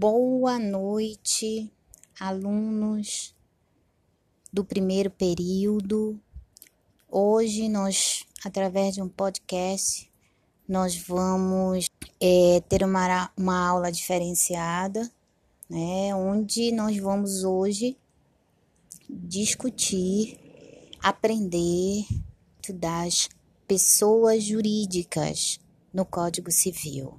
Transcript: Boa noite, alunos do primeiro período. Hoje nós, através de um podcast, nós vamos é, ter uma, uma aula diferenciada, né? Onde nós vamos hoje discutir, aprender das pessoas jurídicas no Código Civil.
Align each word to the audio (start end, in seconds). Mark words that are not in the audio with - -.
Boa 0.00 0.60
noite, 0.60 1.72
alunos 2.20 3.34
do 4.52 4.64
primeiro 4.64 5.10
período. 5.10 6.20
Hoje 7.10 7.68
nós, 7.68 8.24
através 8.44 8.94
de 8.94 9.02
um 9.02 9.08
podcast, 9.08 10.08
nós 10.68 10.96
vamos 10.96 11.90
é, 12.20 12.60
ter 12.68 12.84
uma, 12.84 13.28
uma 13.36 13.68
aula 13.70 13.90
diferenciada, 13.90 15.10
né? 15.68 16.14
Onde 16.14 16.70
nós 16.70 16.96
vamos 16.98 17.42
hoje 17.42 17.98
discutir, 19.10 20.38
aprender 21.02 22.06
das 22.72 23.28
pessoas 23.66 24.44
jurídicas 24.44 25.58
no 25.92 26.04
Código 26.04 26.52
Civil. 26.52 27.18